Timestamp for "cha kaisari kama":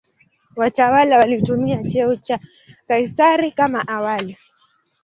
2.15-3.87